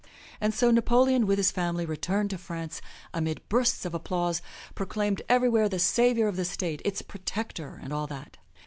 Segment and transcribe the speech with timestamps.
[0.39, 2.81] And so Napoleon with his family returned to France
[3.13, 4.41] amid bursts of applause,
[4.73, 8.37] proclaimed everywhere the Savior of the State, its Protector, and all that.